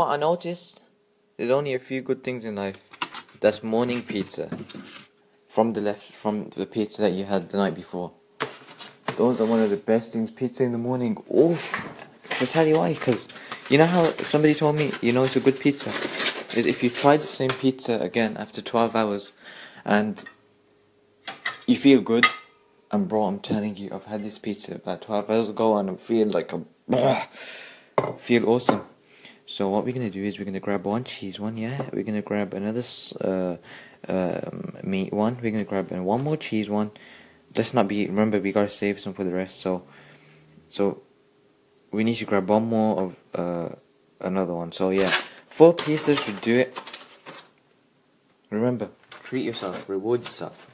What 0.00 0.08
I 0.08 0.16
noticed, 0.16 0.80
there's 1.36 1.50
only 1.50 1.74
a 1.74 1.78
few 1.78 2.00
good 2.00 2.24
things 2.24 2.46
in 2.46 2.54
life. 2.56 2.78
That's 3.40 3.62
morning 3.62 4.00
pizza. 4.00 4.48
From 5.46 5.74
the 5.74 5.82
left, 5.82 6.10
from 6.12 6.48
the 6.56 6.64
pizza 6.64 7.02
that 7.02 7.12
you 7.12 7.26
had 7.26 7.50
the 7.50 7.58
night 7.58 7.74
before. 7.74 8.12
Those 9.18 9.42
are 9.42 9.44
one 9.44 9.60
of 9.60 9.68
the 9.68 9.76
best 9.76 10.14
things. 10.14 10.30
Pizza 10.30 10.62
in 10.62 10.72
the 10.72 10.78
morning. 10.78 11.22
Oof. 11.30 11.74
I'll 12.40 12.46
tell 12.46 12.66
you 12.66 12.78
why. 12.78 12.94
Because 12.94 13.28
you 13.68 13.76
know 13.76 13.84
how 13.84 14.04
somebody 14.04 14.54
told 14.54 14.76
me, 14.76 14.90
you 15.02 15.12
know, 15.12 15.24
it's 15.24 15.36
a 15.36 15.40
good 15.40 15.60
pizza. 15.60 15.90
Is 16.58 16.64
if 16.64 16.82
you 16.82 16.88
try 16.88 17.18
the 17.18 17.24
same 17.24 17.50
pizza 17.50 18.00
again 18.00 18.38
after 18.38 18.62
12 18.62 18.96
hours 18.96 19.34
and 19.84 20.24
you 21.66 21.76
feel 21.76 22.00
good. 22.00 22.24
And 22.90 23.06
bro, 23.06 23.24
I'm 23.24 23.38
telling 23.38 23.76
you, 23.76 23.90
I've 23.92 24.06
had 24.06 24.22
this 24.22 24.38
pizza 24.38 24.76
about 24.76 25.02
12 25.02 25.28
hours 25.28 25.48
ago 25.50 25.76
and 25.76 25.90
I 25.90 25.94
feel 25.96 26.28
like 26.28 26.54
I'm. 26.54 26.64
Feel 28.16 28.48
awesome. 28.48 28.86
So 29.50 29.68
what 29.68 29.84
we're 29.84 29.92
gonna 29.92 30.10
do 30.10 30.22
is 30.22 30.38
we're 30.38 30.44
gonna 30.44 30.60
grab 30.60 30.86
one 30.86 31.02
cheese 31.02 31.40
one, 31.40 31.56
yeah. 31.56 31.84
We're 31.92 32.04
gonna 32.04 32.22
grab 32.22 32.54
another 32.54 32.84
uh, 33.20 33.56
um, 34.06 34.76
meat 34.84 35.12
one. 35.12 35.38
We're 35.42 35.50
gonna 35.50 35.64
grab 35.64 35.90
one 35.90 36.22
more 36.22 36.36
cheese 36.36 36.70
one. 36.70 36.92
Let's 37.56 37.74
not 37.74 37.88
be. 37.88 38.06
Remember, 38.06 38.38
we 38.38 38.52
gotta 38.52 38.70
save 38.70 39.00
some 39.00 39.12
for 39.12 39.24
the 39.24 39.32
rest. 39.32 39.58
So, 39.58 39.82
so 40.68 41.02
we 41.90 42.04
need 42.04 42.14
to 42.14 42.26
grab 42.26 42.48
one 42.48 42.66
more 42.66 43.02
of 43.02 43.16
uh, 43.34 43.74
another 44.20 44.54
one. 44.54 44.70
So 44.70 44.90
yeah, 44.90 45.10
four 45.48 45.74
pieces 45.74 46.20
should 46.20 46.40
do 46.42 46.56
it. 46.56 46.78
Remember, 48.50 48.90
treat 49.24 49.44
yourself. 49.44 49.88
Reward 49.88 50.22
yourself. 50.22 50.70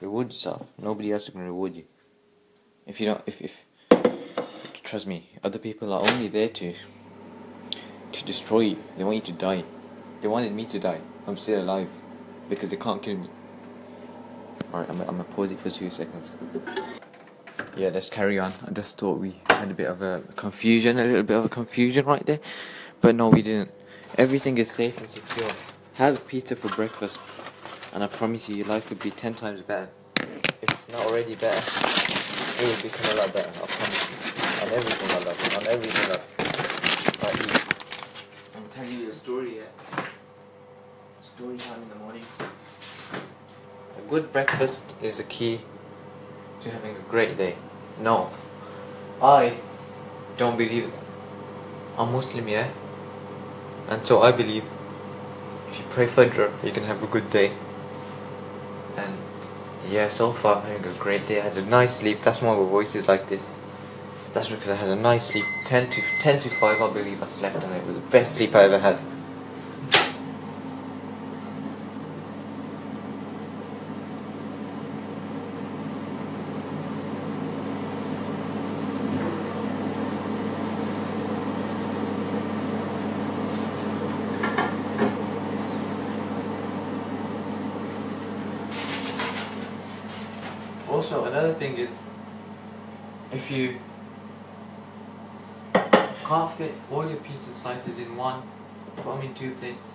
Reward 0.00 0.28
yourself. 0.28 0.68
Nobody 0.78 1.10
else 1.10 1.28
gonna 1.28 1.46
reward 1.46 1.74
you. 1.74 1.86
If 2.86 3.00
you 3.00 3.06
don't, 3.06 3.22
if 3.26 3.42
if 3.42 3.64
trust 4.84 5.08
me, 5.08 5.30
other 5.42 5.58
people 5.58 5.92
are 5.92 6.08
only 6.08 6.28
there 6.28 6.50
to 6.50 6.72
to 8.14 8.24
destroy 8.24 8.60
you. 8.60 8.78
They 8.96 9.04
want 9.04 9.16
you 9.16 9.22
to 9.22 9.32
die. 9.32 9.64
They 10.20 10.28
wanted 10.28 10.52
me 10.52 10.66
to 10.66 10.78
die. 10.78 11.00
I'm 11.26 11.36
still 11.36 11.60
alive 11.60 11.88
because 12.48 12.70
they 12.70 12.76
can't 12.76 13.02
kill 13.02 13.16
me. 13.16 13.28
Alright, 14.72 14.88
I'm, 14.88 15.00
I'm 15.02 15.06
gonna 15.06 15.24
pause 15.24 15.50
it 15.52 15.60
for 15.60 15.70
two 15.70 15.90
seconds. 15.90 16.36
Yeah, 17.76 17.90
let's 17.92 18.08
carry 18.08 18.38
on. 18.38 18.52
I 18.66 18.70
just 18.70 18.96
thought 18.96 19.18
we 19.18 19.40
had 19.50 19.70
a 19.70 19.74
bit 19.74 19.88
of 19.88 20.00
a 20.00 20.22
confusion, 20.36 20.98
a 20.98 21.04
little 21.04 21.22
bit 21.22 21.36
of 21.36 21.44
a 21.44 21.48
confusion 21.48 22.06
right 22.06 22.24
there. 22.24 22.40
But 23.00 23.16
no, 23.16 23.28
we 23.28 23.42
didn't. 23.42 23.70
Everything 24.16 24.58
is 24.58 24.70
safe 24.70 24.98
and 25.00 25.10
secure. 25.10 25.50
Have 25.94 26.26
pizza 26.26 26.56
for 26.56 26.68
breakfast, 26.68 27.18
and 27.92 28.02
I 28.02 28.06
promise 28.06 28.48
you, 28.48 28.56
your 28.56 28.66
life 28.66 28.90
would 28.90 29.00
be 29.00 29.10
ten 29.10 29.34
times 29.34 29.60
better. 29.62 29.88
If 30.16 30.70
it's 30.70 30.88
not 30.88 31.06
already 31.06 31.34
better, 31.34 31.58
it 31.58 32.68
will 32.68 32.82
become 32.82 33.16
a 33.16 33.20
lot 33.20 33.32
better. 33.32 33.50
I 33.50 33.66
promise 33.66 34.08
you. 34.08 34.66
On 34.66 34.72
everything 34.72 35.10
I 35.10 35.24
love, 35.24 35.56
on 35.56 35.66
everything 35.72 36.10
I, 36.10 37.28
I 37.28 37.32
eat 37.32 37.64
tell 38.74 38.84
you 38.86 39.08
a 39.08 39.14
story 39.14 39.56
yet. 39.56 39.72
Story 41.22 41.56
time 41.56 41.80
in 41.82 41.88
the 41.90 41.94
morning. 41.94 42.24
A 43.93 43.93
good 44.08 44.32
breakfast 44.32 44.94
is 45.02 45.16
the 45.16 45.22
key 45.24 45.60
to 46.60 46.70
having 46.70 46.96
a 46.96 47.10
great 47.10 47.36
day. 47.36 47.56
No, 48.00 48.30
I 49.22 49.58
don't 50.36 50.56
believe 50.58 50.90
that. 50.90 51.04
I'm 51.98 52.12
Muslim, 52.12 52.48
yeah? 52.48 52.70
And 53.88 54.06
so 54.06 54.22
I 54.22 54.32
believe 54.32 54.64
if 55.70 55.78
you 55.78 55.84
pray 55.90 56.06
Fajr, 56.06 56.50
you 56.64 56.72
can 56.72 56.84
have 56.84 57.02
a 57.02 57.06
good 57.06 57.30
day. 57.30 57.52
And 58.96 59.16
yeah, 59.88 60.08
so 60.08 60.32
far 60.32 60.56
I'm 60.56 60.62
having 60.62 60.90
a 60.90 60.98
great 60.98 61.26
day. 61.26 61.40
I 61.40 61.44
had 61.44 61.56
a 61.56 61.66
nice 61.66 61.96
sleep. 61.96 62.22
That's 62.22 62.42
why 62.42 62.56
my 62.56 62.62
voice 62.62 62.94
is 62.94 63.06
like 63.08 63.28
this. 63.28 63.58
That's 64.32 64.48
because 64.48 64.68
I 64.68 64.74
had 64.74 64.88
a 64.88 64.96
nice 64.96 65.28
sleep. 65.28 65.44
10 65.66 65.90
to 65.90 66.02
10 66.20 66.40
to 66.40 66.50
5 66.50 66.82
I 66.82 66.92
believe 66.92 67.22
I 67.22 67.26
slept 67.26 67.62
and 67.62 67.72
it 67.72 67.86
was 67.86 67.94
the 67.94 68.00
best 68.10 68.34
sleep 68.34 68.54
I 68.54 68.64
ever 68.64 68.78
had. 68.78 68.98
Also, 90.94 91.24
another 91.24 91.54
thing 91.54 91.76
is, 91.76 91.90
if 93.32 93.50
you 93.50 93.78
can't 96.24 96.50
fit 96.52 96.72
all 96.90 97.08
your 97.08 97.18
pizza 97.18 97.52
slices 97.52 97.98
in 97.98 98.16
one. 98.16 98.42
Put 98.96 99.04
them 99.04 99.22
in 99.22 99.34
two 99.34 99.54
plates. 99.56 99.90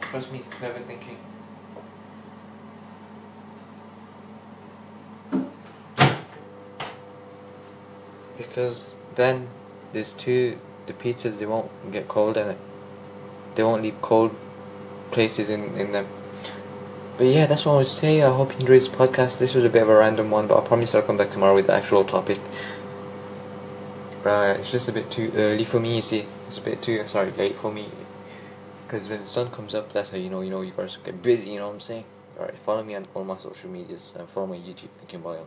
Trust 0.00 0.32
me, 0.32 0.38
it's 0.38 0.48
clever 0.54 0.78
thinking. 0.80 1.18
Because 8.38 8.94
then 9.16 9.48
there's 9.92 10.12
two, 10.12 10.58
the 10.86 10.92
pizzas 10.92 11.38
they 11.38 11.46
won't 11.46 11.70
get 11.92 12.08
cold 12.08 12.36
in 12.36 12.50
it. 12.50 12.58
They 13.56 13.64
won't 13.64 13.82
leave 13.82 14.00
cold 14.00 14.34
places 15.10 15.48
in, 15.48 15.76
in 15.76 15.92
them. 15.92 16.06
But 17.16 17.28
yeah, 17.28 17.46
that's 17.46 17.64
what 17.64 17.74
I 17.74 17.76
would 17.76 17.88
say. 17.88 18.22
I 18.22 18.34
hope 18.34 18.54
you 18.54 18.60
enjoyed 18.60 18.80
this 18.80 18.88
podcast. 18.88 19.38
This 19.38 19.54
was 19.54 19.64
a 19.64 19.68
bit 19.68 19.82
of 19.82 19.88
a 19.88 19.96
random 19.96 20.30
one, 20.30 20.48
but 20.48 20.58
I 20.60 20.66
promise 20.66 20.94
I'll 20.94 21.02
come 21.02 21.16
back 21.16 21.30
tomorrow 21.30 21.54
with 21.54 21.68
the 21.68 21.72
actual 21.72 22.04
topic. 22.04 22.40
Uh, 24.24 24.56
it's 24.58 24.70
just 24.70 24.88
a 24.88 24.92
bit 24.92 25.10
too 25.10 25.30
early 25.36 25.64
for 25.64 25.78
me. 25.78 25.96
You 25.96 26.02
see, 26.02 26.26
it's 26.48 26.58
a 26.58 26.60
bit 26.60 26.82
too 26.82 27.06
sorry 27.06 27.30
late 27.32 27.56
for 27.56 27.70
me. 27.72 27.86
Because 28.86 29.08
when 29.08 29.20
the 29.20 29.26
sun 29.26 29.50
comes 29.50 29.74
up, 29.74 29.92
that's 29.92 30.10
how 30.10 30.16
you 30.16 30.28
know 30.28 30.40
you 30.40 30.50
know 30.50 30.62
you 30.62 30.72
guys 30.72 30.96
get 31.04 31.22
busy. 31.22 31.50
You 31.50 31.58
know 31.60 31.68
what 31.68 31.74
I'm 31.74 31.80
saying? 31.80 32.04
All 32.38 32.46
right, 32.46 32.58
follow 32.66 32.82
me 32.82 32.96
on 32.96 33.06
all 33.14 33.22
my 33.22 33.38
social 33.38 33.70
medias 33.70 34.12
and 34.18 34.28
follow 34.28 34.48
my 34.48 34.56
YouTube 34.56 34.88
bio. 35.22 35.46